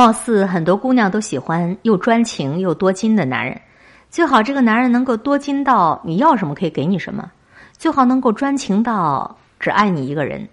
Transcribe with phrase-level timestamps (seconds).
[0.00, 3.60] 貌似很多姑娘都喜欢又专情又多金的男人，
[4.08, 7.30] 最好这个男人能够多金到你要什么可以给你什么，
[7.76, 10.48] 最好能够专情到只爱你一个人，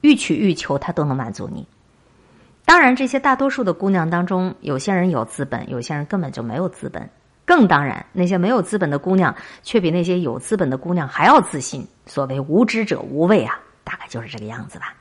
[0.00, 1.68] 欲取欲求他都能满足你。
[2.64, 7.06] 当然，这些大多数的姑娘当中，有些人有资本，有些人根本就没有资本。
[7.44, 11.86] 更当然，那些没有资本的姑娘，却比那些有资本的姑娘还要自信。
[12.06, 14.94] 所谓无知者无畏啊，大概就是这个样子吧。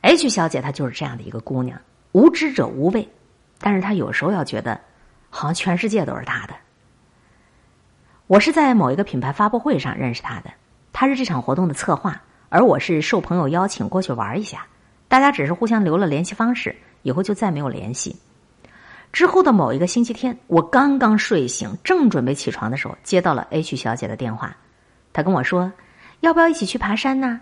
[0.00, 1.80] H 小姐她就是这样的一个姑娘，
[2.12, 3.08] 无知者无畏，
[3.58, 4.80] 但是他有时候要觉得，
[5.28, 6.54] 好像全世界都是他的。
[8.26, 10.50] 我是在某一个品牌发布会上认识他的，
[10.92, 14.66] 他是这场活动的策划，而我是受朋友邀请过去玩一下，
[15.08, 18.16] 大家只是互相留了联系方式，以后就再没有联系。
[19.12, 24.56] 之后的某一个星期天，我刚刚睡醒，正准备起床的时候，接到了 H 小姐的电话。
[25.12, 25.72] 她跟我说
[26.20, 27.40] ：“要不要一起去爬山呢？”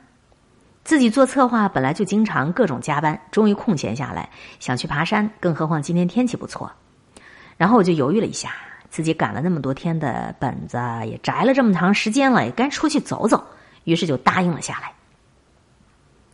[0.88, 4.26] 自己做策划本来就经常各种加班，终于空闲下来，
[4.58, 5.30] 想去爬山。
[5.38, 6.72] 更何况今天天气不错。
[7.58, 8.54] 然后我就犹豫了一下，
[8.88, 13.46] 自己赶了那么多天的本子，也宅了这么长时间了，也该出去走走。
[13.84, 14.90] 于是就答应了下来。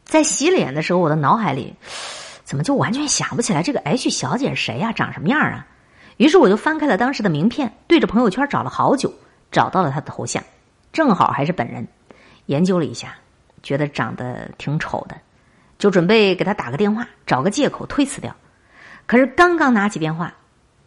[0.04, 1.74] 在洗脸的时候，我的脑海里。
[2.44, 4.92] 怎么就完全想不起来这个 H 小姐是谁呀？
[4.92, 5.66] 长什么样啊？
[6.16, 9.12] 于是我就翻开了当时的名片，对着朋友圈找了好久，
[9.50, 10.40] 找到了她的头像，
[10.92, 11.88] 正好还是本人。
[12.46, 13.16] 研究了一下，
[13.64, 15.16] 觉得长得挺丑的，
[15.76, 18.32] 就准备给他打个电话，找个借口推辞掉。
[19.06, 20.32] 可是刚刚拿起电话，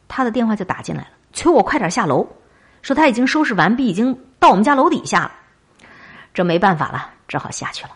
[0.07, 2.25] 他的电话就打进来了，催我快点下楼，
[2.81, 5.31] 说他已经收拾完毕，已经到我们家楼底下了。
[6.33, 7.91] 这没办法了，只好下去了。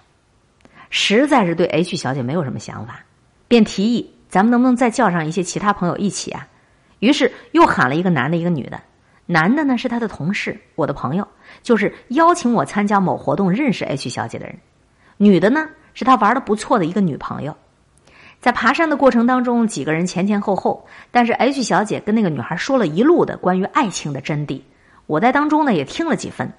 [0.90, 3.00] 实在是对 H 小姐没有什么想法。
[3.48, 6.48] 便提议，咱们能不能再叫上一些其他朋友一起啊？
[7.00, 8.82] 于是又喊了一个男的，一个女的。
[9.26, 11.28] 男的呢是他的同事，我的朋友，
[11.64, 14.58] 就是邀请我参加某活动认识 H 小姐的人。
[15.22, 17.56] 女的呢是他玩的不错的一个女朋友。
[18.40, 24.64] 在爬山的过程当中，几个人前前后后，但是 H 小姐跟那个女孩说了一路的关于爱情的真谛。
[25.06, 26.52] 我在当中呢也听了几分。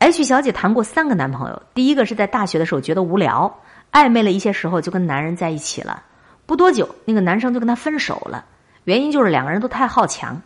[0.00, 3.60] H 小姐谈过三个男朋友，第一个是在大学的时候觉得无聊。
[3.92, 6.02] 暧昧了一些时候，就跟男人在一起了。
[6.46, 8.44] 不多久，那个男生就跟他分手了，
[8.82, 10.42] 原因就是两个人都太好强。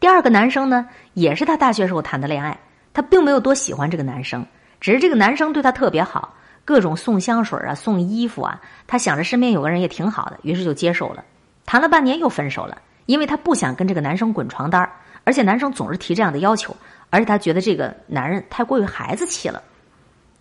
[0.00, 2.58] 第二个男生呢，也是他大学时候谈的恋爱，
[2.94, 4.46] 他并没有多喜欢这个男生，
[4.82, 6.34] 只是这个男生对她特别好，
[6.64, 8.60] 各种送香水啊，送衣服啊。
[8.84, 11.24] 她想着身边有个人也挺好的，于是就接受了。
[11.64, 12.76] 谈了半年又分手了，
[13.06, 14.90] 因为她不想跟这个男生滚床单
[15.22, 16.74] 而且男生总是提这样的要求，
[17.10, 19.62] 而且她觉得这个男人太过于孩子气了。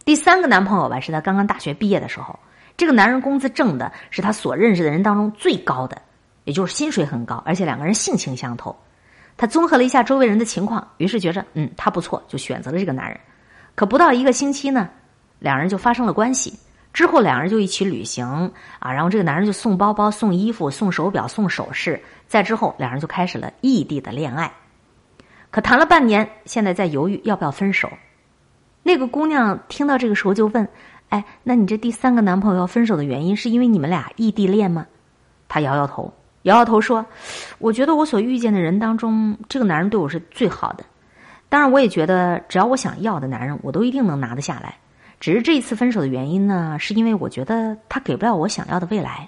[0.03, 2.37] 第三个男朋友吧，是他刚刚大学毕业的时候，
[2.75, 6.01] 这个男人工资挣的是他所认识的人当中最高的，
[6.45, 8.75] 也就是薪水很高，而且两个人性情相投。
[9.37, 13.19] 他综合了一下周围人的情况，于是觉着嗯他不错，就选择了这个男人。
[13.81, 14.87] 可不到一个星期呢，
[15.39, 16.53] 两人就发生了关系。
[16.93, 18.23] 之后两人就一起旅行
[18.77, 21.99] 啊，然后这个男人就送包包、送衣服、送手表、送首饰。
[22.27, 24.53] 再之后，两人就开始了异地的恋爱。
[25.49, 27.89] 可谈了半年，现在在犹豫要不要分手。
[28.83, 30.67] 那个姑娘听到这个时候就问
[31.09, 34.85] ：“哎，那你这第三个男朋友要分手的原因是因为你们俩异地恋吗？”
[35.49, 37.03] 他摇摇头，摇摇头说
[37.57, 40.85] ：“我觉得我所遇见的人当中，这个男人对我是最好的。
[41.51, 44.75] 当然，我也觉得只要我想要的男人，我都一定能拿得下来。
[45.19, 49.27] 只是这一次分手的原因呢，是因为我觉得他给不了我想要的未来。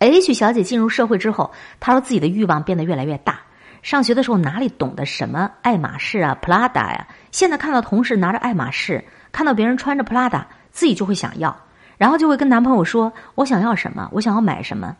[0.00, 3.38] ”H 小姐进入社会之后，她说自己的欲望变得越来越大。
[3.82, 7.06] 上学的时候哪里懂得什么爱马仕啊、普拉达呀？
[7.30, 11.56] 现在看到同事拿着爱马仕，看到别人穿着普拉达，自己就会想要，
[11.96, 14.96] 然后就会跟男朋友说：“我想要什么，我想要买什么。”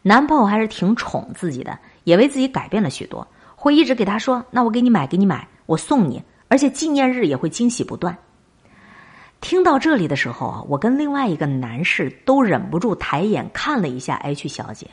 [0.00, 3.28] 男朋友还是挺宠自己的，也为自己改变了许多，
[3.62, 8.18] 会一直给他说：“那我给你买，给你买，我送你。”而且纪念日也会惊喜不断。
[9.40, 14.90] 听到这里的时候啊，我跟另外一个男士都忍不住抬眼看了一下 H 小姐。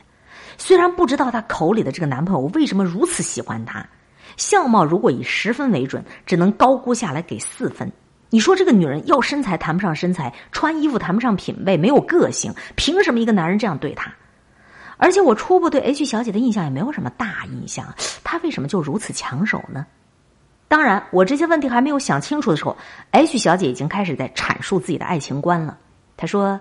[0.56, 3.84] 虽然不知道她口里的这个男朋友为什么如此喜欢她，
[4.36, 7.90] 相貌如果以十分为准，只能高估下来给四分。
[8.30, 14.14] 你说这个女人要身材谈不上身材，穿衣服谈不上品味，没有个性，凭什么一个男人这样对她？
[15.00, 17.92] 而且我初步对 H 小姐的印象也没有什么大印象，
[18.22, 19.84] 她为什么就如此抢手呢？
[20.68, 22.76] 当然，我这些问题还没有想清楚的时候
[23.10, 25.76] ，H 小姐已经开始在阐述自己的爱情观了。
[26.16, 26.60] 她说。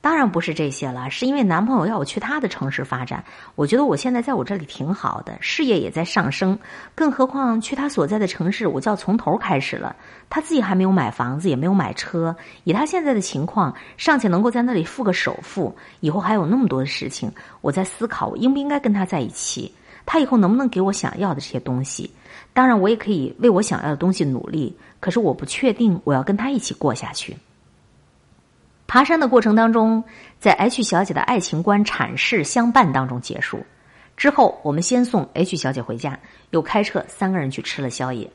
[0.00, 3.24] 当然不是这些了，是因为男朋友要我去他的城市发展。
[3.56, 6.56] 我觉得我现在在我这里挺好的，事业也在上升。
[6.94, 9.96] 更何况去他所在的城市，我就要从头开始了。
[10.30, 12.36] 他自己还没有买房子，也没有买车。
[12.62, 17.32] 以他现在的情况，尚且能够在那里付个首付，以后还有那么多的事情。
[17.60, 19.74] 我在思考，我应不应该跟他在一起？
[20.04, 22.08] 他以后能不能给我想要的这些东西？
[22.52, 24.76] 当然，我也可以为我想要的东西努力。
[25.00, 27.36] 可是我不确定我要跟他一起过下去。
[28.86, 30.02] 爬山的过程当中，
[30.38, 33.64] 在 H 小姐的爱情观阐释相伴当中结束。
[34.16, 36.18] 之后，我们先送 H 小姐回家，
[36.50, 38.30] 又开车三个人去吃了宵夜。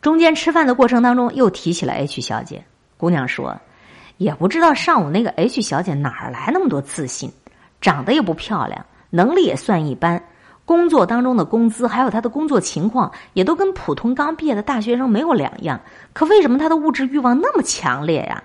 [0.00, 2.64] 中间吃饭的过程当中，又提起了 H 小姐。
[2.96, 3.60] 姑娘说
[4.16, 7.30] ：“也不知道上午那个 H 小姐哪儿来那么多自信，
[7.80, 10.22] 长得也不漂亮，能力也算一般，
[10.64, 15.80] 工作当中的工资还有她的工作情况，也都跟普通刚毕业的大学生没有两样。
[16.12, 18.42] 可为什么她的物质欲望那么强烈呀？”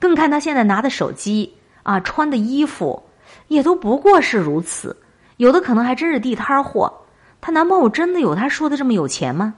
[0.00, 1.54] 更看他现在拿的手机
[1.84, 3.00] 啊，穿的衣服，
[3.46, 4.96] 也都不过是如此，
[5.36, 6.92] 有的可能还真是地摊货。
[7.40, 9.54] 她男朋友真的有她说的这么有钱吗？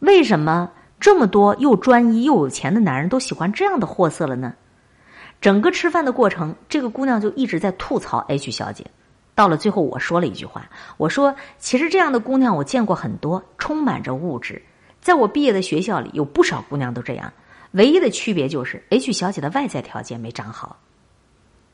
[0.00, 4.54] 为什么这么多又专一又有钱的男人都喜欢这样的货色了呢？
[5.40, 8.86] 整个吃饭的过程，这个姑娘就一直在吐槽 H 小姐。
[9.34, 14.62] 到了最后，我说了一句话，我说：“其实这样的姑娘我见过很多，充满着物质，
[15.00, 17.32] 在我毕业的学校里，有不少姑娘都这样。”
[17.74, 20.76] 唯一的区别就是 H 小姐的外在条件没长好。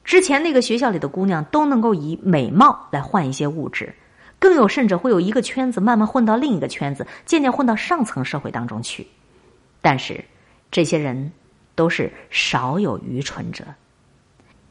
[0.03, 3.95] 之前那个学校里的姑娘都能够以美貌来换一些物质，
[4.39, 9.07] 更有甚者会有一个圈子慢慢混到另一个圈子，渐渐混到上层社会当中去。
[9.83, 10.25] 但是
[10.71, 11.31] 这些人
[11.75, 13.65] 都是少有愚蠢者。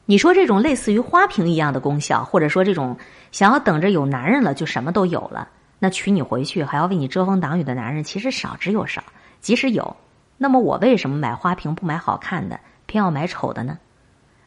[0.06, 2.98] 你说这种类似于花瓶一样的功效，或者说这种
[3.32, 5.48] 想要等着有男人了就什么都有了，
[5.78, 9.04] 那娶你回去还要为你遮风挡雨的男人其实少之又少，
[9.40, 9.96] 即使有。
[10.42, 13.78] 那么我为什么买花瓶不买好看的，偏要买丑的呢？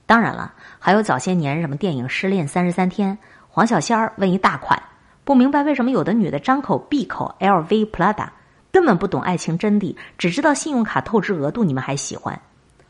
[0.07, 3.17] 当然了，还有早些年什么电影《失恋三十三天》，
[3.49, 4.83] 黄小仙儿问一大款，
[5.23, 8.29] 不明白为什么有的女的张口闭口 LV、Prada，
[8.73, 12.41] 根本不懂爱情真谛，只知道信用卡透支额度，你们还喜欢？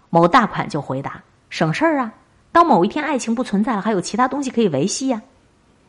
[0.09, 1.21] 某大款就回答：
[1.51, 2.13] 省事儿啊！
[2.53, 5.21] 当某一天爱情不存在了，还有其他东西可以维系呀。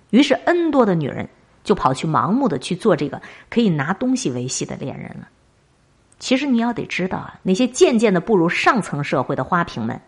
[0.09, 1.29] 于是 N 多的女人
[1.63, 5.27] 就跑去盲目的去做这个可以拿东西维系的恋人了。
[6.23, 9.99] 其实你要得知道啊，那些渐渐的步入上层社会的花瓶们，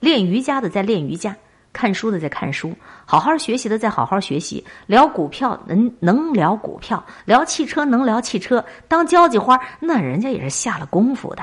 [0.00, 1.34] 练瑜伽的在练瑜伽，
[1.72, 2.76] 看书的在看书，
[3.06, 11.42] 好好学习的在好好学习，聊股票能能聊股票，聊汽车能聊汽车，当交际花那人家也是下了功夫的。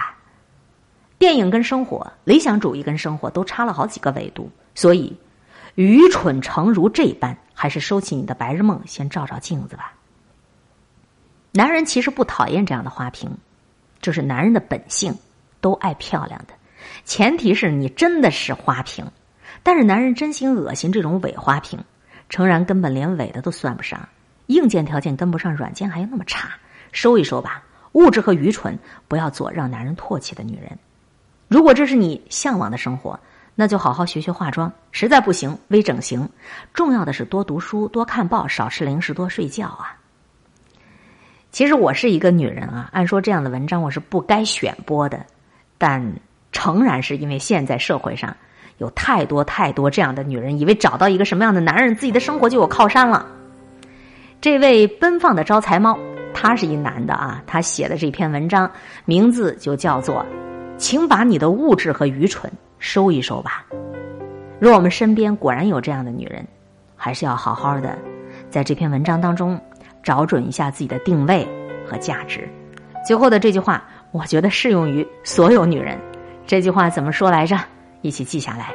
[1.18, 5.18] 电影跟生活，理想主义跟生活都差了好几个维度，所以
[5.74, 9.92] 愚蠢诚如这般，还是收起你的白日梦，先照照镜子吧。
[11.52, 13.28] 男人其实不讨厌这样的花瓶。
[14.02, 15.14] 这是男人的本性，
[15.62, 16.54] 都爱漂亮的，
[17.06, 19.06] 前提是你真的是花瓶。
[19.62, 21.84] 但是男人真心恶心这种伪花瓶，
[22.30, 24.08] 诚然根本连伪的都算不上，
[24.48, 26.50] 硬件条件跟不上，软件还要那么差，
[26.92, 27.64] 收一收吧。
[27.94, 30.78] 物质和愚蠢，不要做让男人唾弃的女人。
[31.48, 33.20] 如果这是你向往的生活，
[33.56, 36.30] 那就好好学学化妆，实在不行微整形。
[36.74, 39.99] 重要的是多读书，多看报，少吃零食，多睡觉啊。
[41.52, 45.26] 其实我是一个女人啊，按说这样的文章我是不该选播的，
[45.78, 46.14] 但
[46.52, 48.36] 诚然是因为现在社会上
[48.78, 53.26] 有太多太多这样的女人，以为找到一个什么样的男人，自己的生活就有靠山了。
[54.40, 55.98] 这位奔放的招财猫，
[56.34, 58.70] 他是一男的啊，他写的这篇文章
[59.06, 60.24] 名字就叫做
[60.78, 63.66] “请把你的物质和愚蠢收一收吧”。
[64.60, 66.46] 若我们身边果然有这样的女人，
[66.96, 67.98] 还是要好好的
[68.52, 69.60] 在这篇文章当中。
[70.04, 71.48] 找准一下自己的定位
[71.88, 72.48] 和价值。
[73.06, 75.98] 最后的这句话，我觉得适用于所有女人。
[76.46, 77.58] 这句话怎么说来着？
[78.02, 78.74] 一起记下来。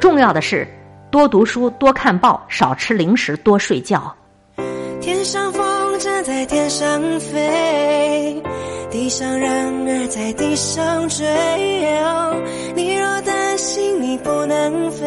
[0.00, 0.66] 重要的是
[1.10, 4.14] 多读书、多看报、少吃零食、多睡觉。
[5.00, 8.42] 天上风筝在天上飞，
[8.90, 11.24] 地上人儿在地上追。
[12.74, 15.06] 你若担心你不能飞，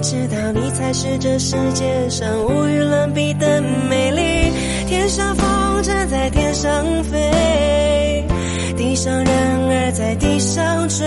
[0.00, 4.52] 知道你才是这世界上无与伦比的美丽。
[4.88, 8.24] 天上风筝在天上飞，
[8.76, 11.06] 地上人儿在地上追。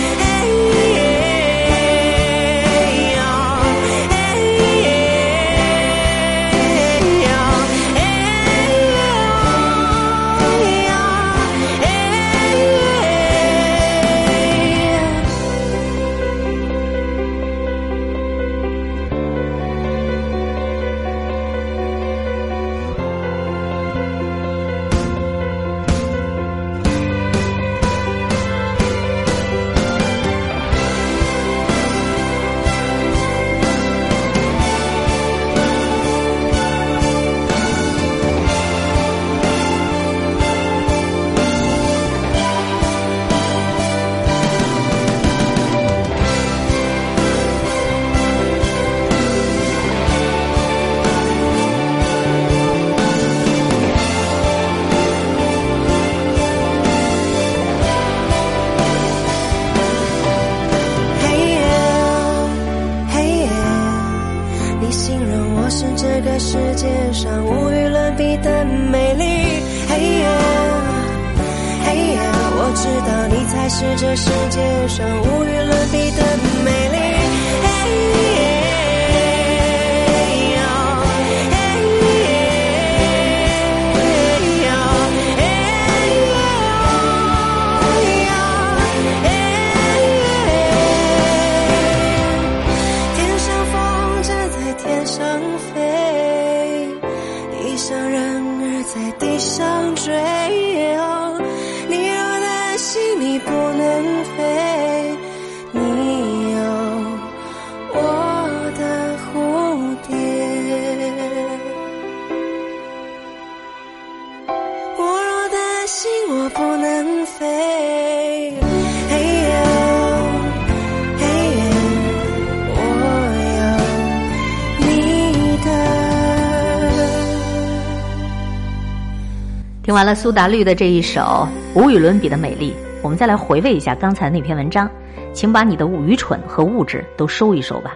[129.91, 131.45] 听完了苏打绿的这一首
[131.75, 134.89] 无与伦比的美丽，我们再来回味一下刚才那篇文章，
[135.33, 137.93] 请把你的愚蠢和物质都收一收吧。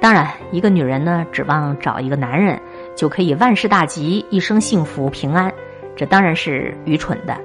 [0.00, 2.60] 当然，一个女人呢，指望找一个男人
[2.96, 5.48] 就可以万事大吉、一生幸福平安，
[5.94, 7.36] 这当然是愚蠢的。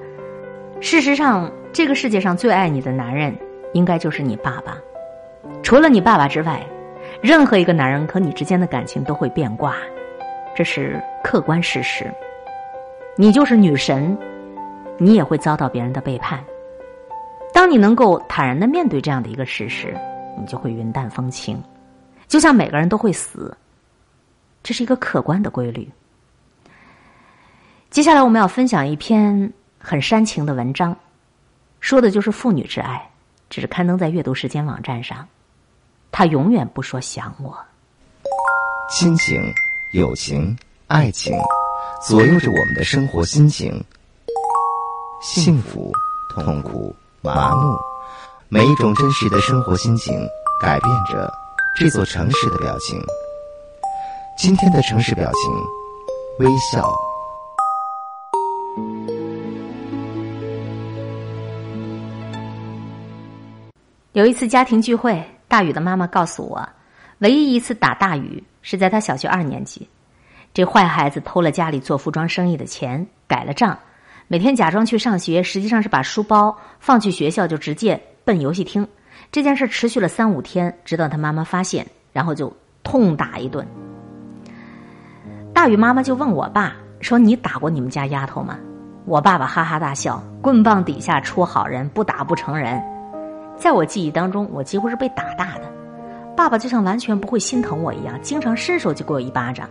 [0.79, 3.31] 事实上，这个世界上最爱你的男人，
[3.73, 4.75] 应该就是你爸爸。
[5.61, 6.65] 除了你爸爸之外，
[7.21, 9.75] 任何一个男人和你之间的感情都会变卦，
[10.55, 12.11] 这是客观事实。
[13.17, 14.17] 你就是女神，
[14.97, 16.43] 你也会遭到别人的背叛。
[17.53, 19.95] 当你能够坦然的面对这样的一个事实，
[20.39, 21.61] 你就会云淡风轻。
[22.27, 23.55] 就像每个人都会死，
[24.63, 25.87] 这是一个客观的规律。
[27.89, 30.95] 接下来我们要分享一篇很煽情的文章，
[31.81, 33.05] 说的就是父女之爱，
[33.49, 35.27] 只是刊登在阅读时间网站上。
[36.09, 37.57] 他永远不说想我。
[38.89, 39.41] 亲情、
[39.93, 41.33] 友情、爱情。
[42.01, 43.71] 左右着我们的生活心情，
[45.21, 45.91] 幸福、
[46.33, 47.77] 痛苦、麻木，
[48.49, 50.11] 每一种真实的生活心情
[50.59, 51.31] 改变着
[51.77, 52.99] 这座城市的表情。
[54.35, 55.53] 今天的城市表情，
[56.39, 56.91] 微笑。
[64.13, 66.67] 有一次家庭聚会，大宇的妈妈告诉我，
[67.19, 69.87] 唯一一次打大宇是在他小学二年级。
[70.53, 73.77] 这坏孩子偷了家里做服装生意的钱，改了账，
[74.27, 78.85] 每天假装去上学，实际上是把书包放去学校就直接奔游戏厅。
[79.31, 82.51] 这件事持续了三五天，直到他妈妈发现，然后就
[82.83, 83.65] 痛打一顿。
[85.53, 88.57] 大宇妈妈就问我爸说：“你打过你们家丫头吗？”
[89.05, 92.81] 我爸爸哈哈大笑：“棍棒底下出好人，不打不成人。”
[93.57, 95.71] 在我记忆当中，我几乎是被打大的。
[96.35, 99.69] 爸爸就像完全不会心疼我一样，经常伸手就给我一巴掌。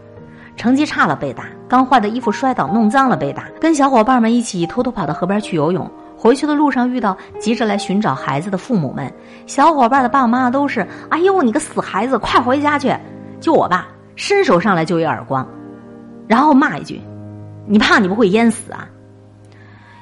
[0.61, 9.11] 成绩差了被打，刚换的衣服摔倒弄脏了被打，跟小伙伴们一起偷偷跑到河边去游泳，回去的路上遇到急着来寻找孩子的父母们，
[9.47, 12.95] 小伙伴的爸妈妈都是：“哎呦，你个死孩子，快回家去！”
[13.41, 15.49] 就我爸伸手上来就一耳光，
[16.29, 17.01] 然后骂一句
[17.67, 18.87] ：“你怕你不会淹死啊？”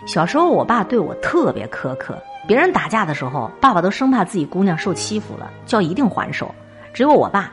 [0.06, 6.52] 小时候我爸对我特别苛刻，别人打架的时候，爸爸都生怕自己姑娘受欺负了，就要一定还手，
[6.92, 7.48] 只有我爸。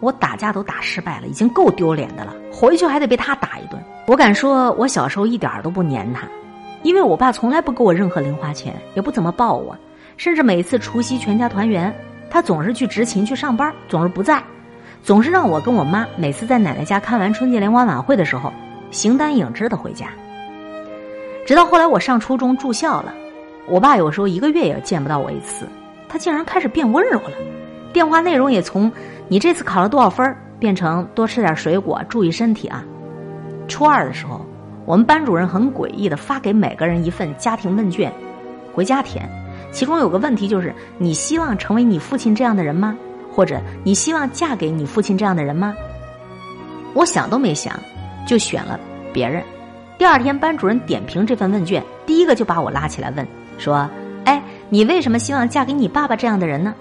[0.00, 3.82] 我打架都打失败了，已经够丢脸的了，回去还得被他打一顿。
[4.06, 6.28] 我敢说，我小时候一点都不粘他，
[6.82, 9.76] 因为我爸从来不给我任何零花钱，也不怎么抱我，
[10.16, 11.94] 甚至每次除夕全家团圆，
[12.30, 14.42] 他总是去执勤去上班，总是不在，
[15.02, 18.52] 总是让我跟我妈每次在奶奶家看完春节联欢晚会的时候，
[18.90, 20.08] 形单影只的回家。
[21.46, 23.14] 直到后来我上初中住校了，
[23.68, 25.66] 我爸有时候一个月也见不到我一次，
[26.08, 27.32] 他竟然开始变温柔了，
[27.92, 28.90] 电话内容也从
[29.28, 32.84] “你这次考了多少分”变成“多吃点水果，注意身体啊”。
[33.68, 34.40] 初二的时候。
[34.86, 38.12] 我们班主任很诡异的发给每个人一份家庭问卷，
[38.74, 39.26] 回家填。
[39.72, 42.94] 其中有个问题就是：你希望成为你父亲这样的人吗？
[43.32, 45.74] 或者你希望嫁给你父亲这样的人吗？
[46.92, 47.74] 我想都没想，
[48.26, 48.78] 就选了
[49.10, 49.42] 别人。
[49.96, 53.26] 第二天，班主任点评这份问卷，第一个就把我拉起来问，
[53.56, 53.88] 说
[54.26, 56.74] ：“哎，你为什么希望嫁给你爸爸这样的人呢？”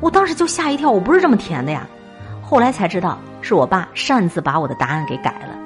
[0.00, 1.86] 我当时就吓一跳，我不是这么填的呀。
[2.42, 5.56] 后来才知道，是我爸擅自把我的答案给改了。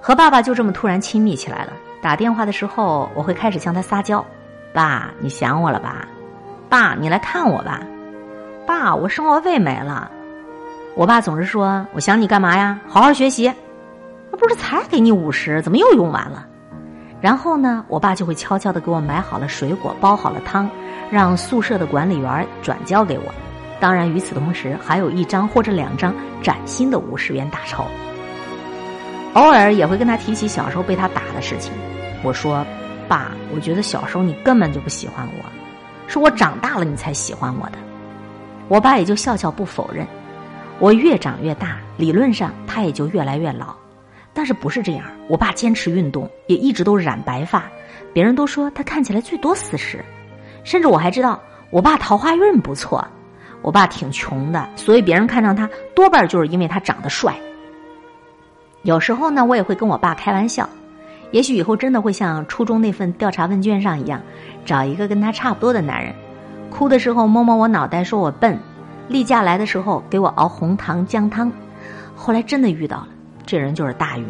[0.00, 1.72] 和爸爸就这么突然亲密起来了。
[2.00, 4.24] 打电话的时候，我会开始向他撒娇
[4.72, 6.08] ：“爸，你想我了吧？
[6.68, 7.80] 爸，你来看我吧？
[8.66, 10.10] 爸，我生活费没了。”
[10.96, 12.78] 我爸总是说：“我想你干嘛呀？
[12.86, 13.52] 好好学习。”
[14.38, 16.46] 不是才给你五十，怎么又用完了？
[17.20, 20.68] 然后呢，我爸就会悄悄的给我买好了水果，煲好了汤，
[21.10, 23.24] 让宿舍的管理员转交给我。
[23.78, 27.86] 当然，与此同时，还有一张或者两张崭新的五十元大钞。
[29.34, 31.72] 偶尔也会跟他提起小时候被他打的事情。
[32.22, 32.64] 我说
[33.06, 35.44] ：“爸，我觉得小时候你根本就不喜欢我，
[36.08, 37.78] 是我长大了你才喜欢我的。”
[38.68, 40.06] 我爸也就笑笑不否认。
[40.78, 43.74] 我越长越大，理论上他也就越来越老。
[44.32, 45.04] 但是不是这样？
[45.28, 47.64] 我爸坚持运动，也一直都染白发，
[48.12, 50.04] 别人都说他看起来最多四十。
[50.64, 53.06] 甚至我还知道，我爸桃花运不错。
[53.62, 57.34] 我爸挺穷的，所以别人看上他多半就是因为他长得帅。
[58.84, 60.66] 有时候呢，我也会跟我爸开玩笑，
[61.30, 64.18] 也许以后真的会像初中那份调查问卷上一样，
[64.64, 66.14] 找一个跟他差不多的男人，
[66.70, 68.58] 哭的时候摸摸我脑袋说我笨，
[69.08, 71.52] 例假来的时候给我熬红糖姜汤。
[72.16, 73.08] 后来真的遇到了，
[73.50, 74.24] 这人就是大宇。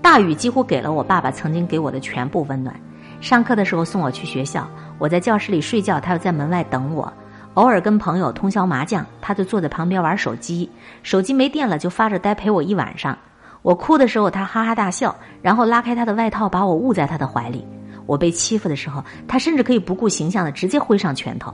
[0.00, 2.74] 大宇几乎给了我爸爸曾经给我的全部温暖。
[3.20, 4.66] 上课的时候送我去学校，
[4.98, 7.12] 我在教室里睡觉，他又在门外等我。
[7.52, 10.70] 偶尔跟朋友通宵麻将，他就坐在旁边玩手机，
[11.02, 13.14] 手机没电了就发着呆陪我一晚上。
[13.60, 17.66] 我哭的时候，他哈哈大笑，然后拉开他的外套，把我捂在他的怀里。
[18.06, 21.52] 我被欺负的时候，他甚至可以不顾形象的直接挥上拳头。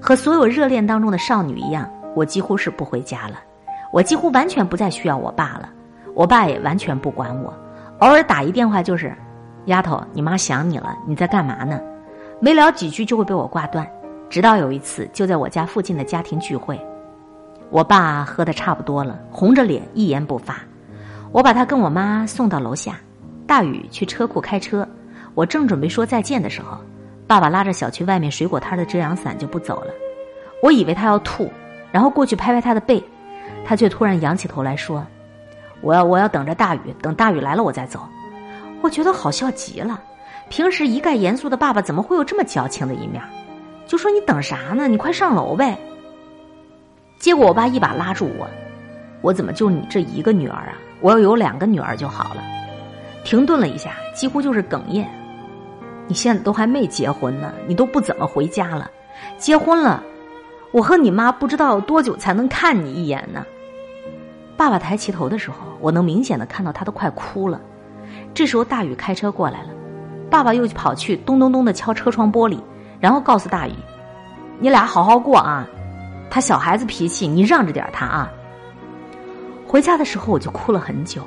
[0.00, 3.38] 和所有热恋当中的少女一样，我几乎是不回家了，
[3.94, 5.68] 我几乎完全不再需要我爸了，
[6.14, 7.54] 我爸也完全不管我，
[8.00, 9.14] 偶尔打一电话就是
[9.66, 11.80] ：“丫头，你妈想你了，你在干嘛呢？”
[12.42, 13.88] 没聊几句就会被我挂断。
[14.28, 16.76] 直到有一次，就在我家附近的家庭聚会，
[17.70, 20.56] 我爸喝的差不多了，红着脸一言不发。
[21.30, 22.98] 我把他跟我妈送到楼下，
[23.46, 24.84] 大雨去车库开车。
[25.36, 26.76] 我正准备说再见的时候，
[27.28, 29.94] 爸爸拉着小区外面水果摊的遮阳伞就不走了。
[30.64, 31.48] 我以为他要吐，
[31.92, 33.00] 然后过去拍拍他的背，
[33.64, 35.04] 他却突然仰起头来说
[35.80, 38.00] ：“我要我要等着大雨，等大雨来了我再走。”
[38.82, 40.00] 我觉得好笑极了。
[40.50, 43.22] 平时一概严肃的爸爸怎么会有这么矫情的一面？
[43.86, 44.86] 就说你等啥呢？
[44.86, 45.78] 你快上楼呗。
[47.18, 48.46] 结果我爸一把拉住我
[49.22, 52.42] ：“我怎么就你这一个女儿啊？”我要有两个女儿就好了。
[53.24, 55.06] 停顿了一下，几乎就是哽咽。
[56.06, 58.90] 你现在都还没结婚呢，你都不怎么回家了。
[59.38, 60.02] 结婚了，
[60.72, 63.44] 我和你妈不知道多久才能看你一眼呢。
[64.56, 67.60] 爸爸抬起头的时候，我能明显的看到他都快哭了。
[68.32, 69.68] 这时候大宇开车过来了，
[70.30, 72.58] 爸爸又跑去咚咚咚的敲车窗玻璃，
[73.00, 73.72] 然后告诉大宇
[74.60, 75.66] ：“你俩好好过啊，
[76.30, 78.30] 他小孩子脾气，你让着点他啊。”
[79.66, 81.22] 回家的时候我就哭了很久，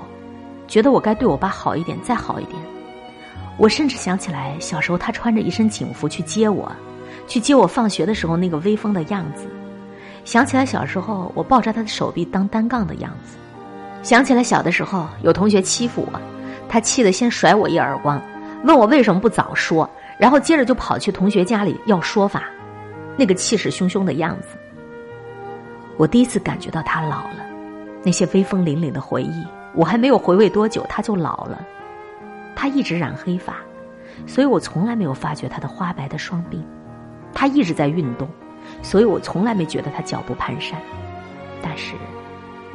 [0.67, 2.57] 觉得我该对我爸好一点，再好一点。
[3.57, 6.71] 我甚至想起来小时候他穿着一身警服去接我，
[7.27, 9.47] 去接我放学的时候那个威风的样子；
[10.27, 13.37] 想起来小时候我抱着他的手臂当单杠的样子；
[14.03, 16.19] 想起来小的时候有同学欺负我，
[16.67, 18.21] 他气得先甩我一耳光，
[18.65, 22.43] 问我为什么不早说，然后接着就跑去同学家里要说法，
[23.15, 24.57] 那个气势汹汹的样子。
[25.95, 27.45] 我第一次感觉到他老了。
[28.03, 31.65] 那些威风凛凛的回忆，我还没有回味多久，他就老了。
[32.53, 33.55] 他一直染黑发，
[34.25, 36.61] 所以我从来没有发觉他的花白的双鬓。
[37.33, 38.27] 他一直在运动，
[38.81, 40.73] 所以我从来没觉得他脚步蹒跚。
[41.61, 41.93] 但是，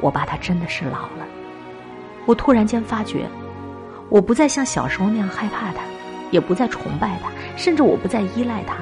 [0.01, 1.25] 我爸他真的是老了。
[2.25, 3.27] 我突然间发觉，
[4.09, 5.81] 我不再像小时候那样害怕他，
[6.31, 8.75] 也不再崇拜他，甚至我不再依赖他。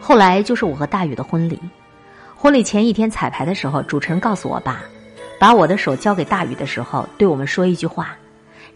[0.00, 1.60] 后来就是我和大宇的婚礼。
[2.34, 4.80] 婚礼前一天彩排的时候，主持人告诉我爸，
[5.38, 8.16] 把我的手交给大宇的时候，对我们说一句话：“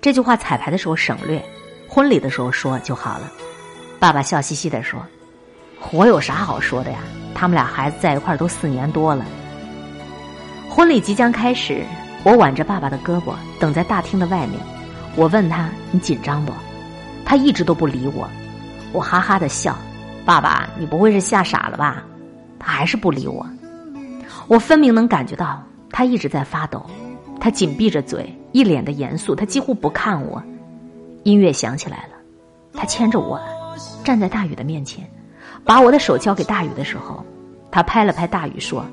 [0.02, 1.42] 这句话彩排的时候省略，
[1.88, 3.32] 婚礼的时候说就好了。
[3.98, 5.00] 爸爸笑嘻嘻的说
[5.92, 6.98] ：“我有啥好说的呀？
[7.34, 9.24] 他们俩孩子在一块儿都四年多了。”
[10.68, 11.84] 婚礼即将开始，
[12.24, 14.58] 我挽着爸爸的胳膊等在大厅的外面。
[15.16, 16.52] 我问他：“你紧张不？”
[17.24, 18.28] 他一直都不理我。
[18.92, 19.76] 我哈哈的笑
[20.24, 22.04] ：“爸爸，你不会是吓傻了吧？”
[22.58, 23.46] 他还是不理我。
[24.48, 26.84] 我分明能感觉到他一直在发抖，
[27.40, 30.42] 他紧闭着嘴，一脸的严肃，他几乎不看我。
[31.22, 32.16] 音乐响起来了，
[32.74, 33.40] 他牵着我
[34.02, 35.08] 站在大宇的面前，
[35.64, 37.24] 把我的手交给大宇的时候，
[37.70, 38.85] 他拍了拍大宇说：“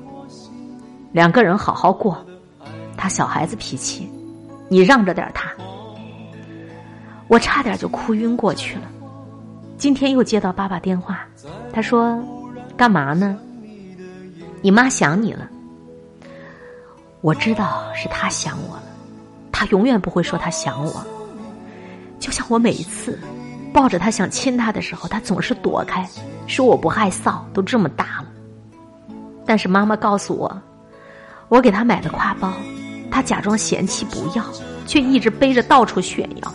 [1.12, 2.24] 两个人好好过，
[2.96, 4.10] 他小孩子脾气，
[4.68, 5.52] 你让着点他。”
[7.28, 8.82] 我差点就哭晕过去了。
[9.76, 11.26] 今天又接到爸爸电话，
[11.72, 12.22] 他说
[12.76, 13.38] ：“干嘛呢？”
[14.62, 15.48] 你妈想你了，
[17.20, 18.84] 我知道是她想我了，
[19.50, 21.04] 她永远不会说她想我。
[22.20, 23.18] 就像我每一次
[23.72, 26.06] 抱着她想亲她的时候，她总是躲开，
[26.46, 28.26] 说我不害臊，都这么大了。
[29.44, 30.62] 但是妈妈告诉我，
[31.48, 32.52] 我给她买的挎包，
[33.10, 34.44] 她假装嫌弃不要，
[34.86, 36.54] 却一直背着到处炫耀。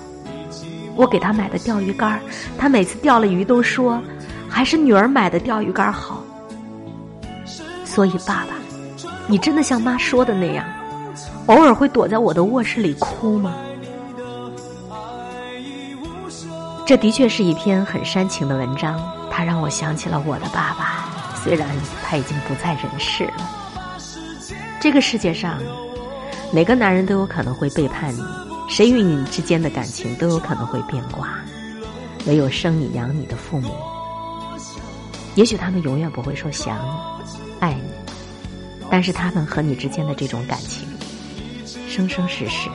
[0.96, 2.20] 我给她买的钓鱼竿，
[2.58, 4.02] 她每次钓了鱼都说，
[4.50, 6.24] 还是女儿买的钓鱼竿好。
[7.84, 8.56] 所以，爸爸，
[9.28, 10.66] 你真的像妈说的那样，
[11.48, 13.56] 偶尔会躲在我的卧室里哭吗？
[16.88, 18.98] 这的确是一篇很煽情的文章，
[19.30, 21.68] 它让我想起了我的爸爸，虽然
[22.02, 23.52] 他已经不在人世了。
[24.80, 25.62] 这个世界上，
[26.50, 28.24] 哪个男人都有可能会背叛你，
[28.70, 31.28] 谁与你之间的感情都有可能会变卦，
[32.26, 33.76] 唯有生你养你的父母，
[35.36, 37.44] 也许他们永远不会说想你。
[37.60, 37.82] 爱你，
[38.90, 40.88] 但是他们和你之间的这种感情，
[41.90, 42.70] 生生世世。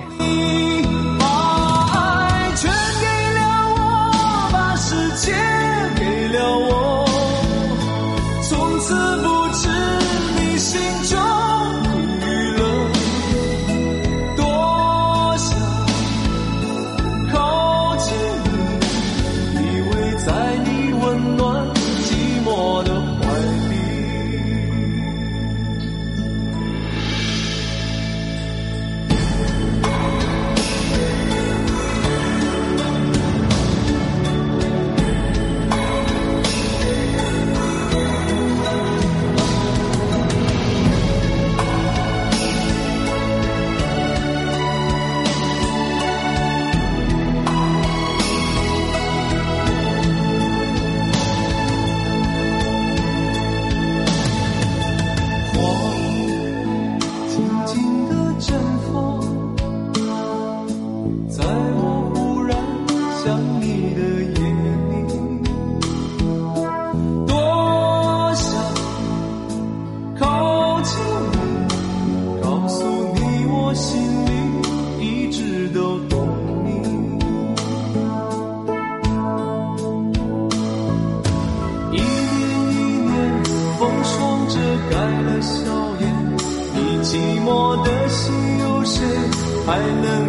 [89.72, 90.21] 还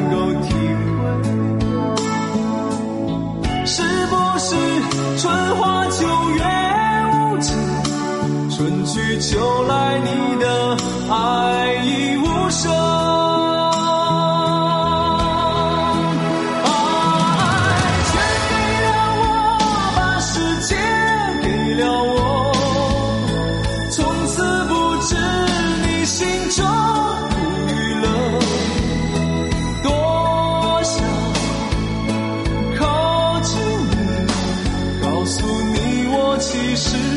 [36.75, 37.12] 是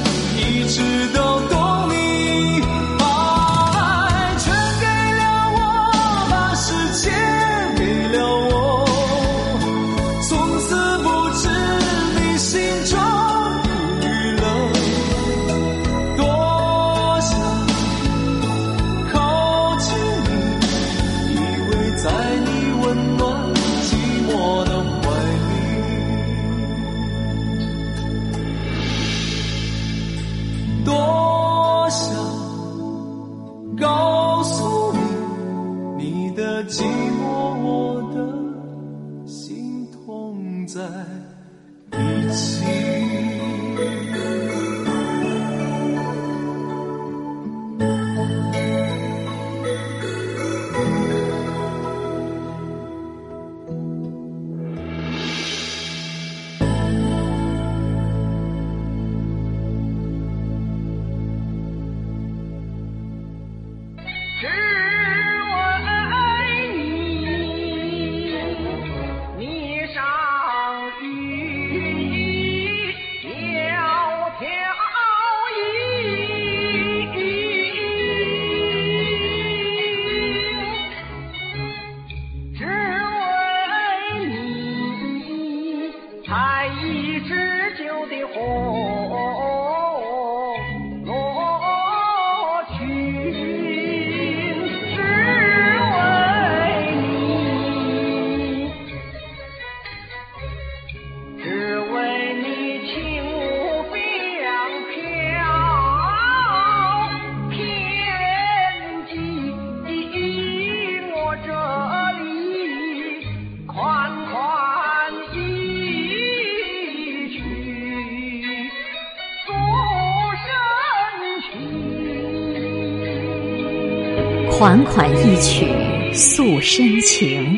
[124.67, 125.65] 款款一曲
[126.13, 127.57] 诉深情。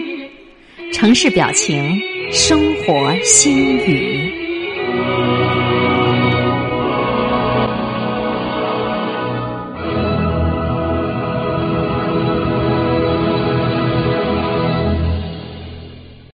[0.93, 1.99] 城市表情
[2.31, 4.28] 生活心语。